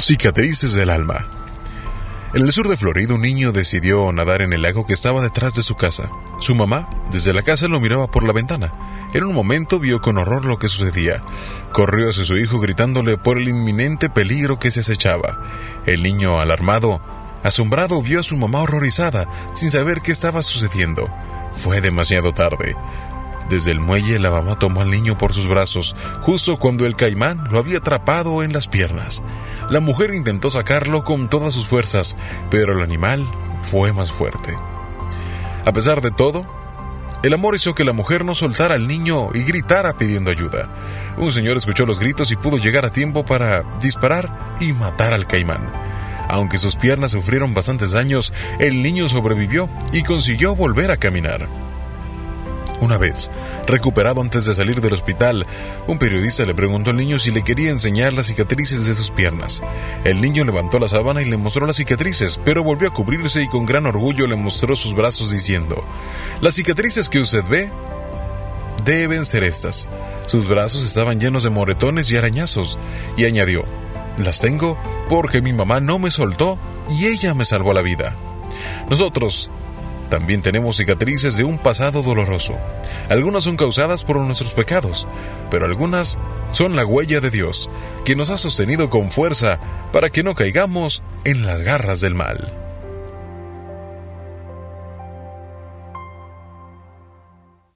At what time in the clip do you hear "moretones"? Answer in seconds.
71.50-72.10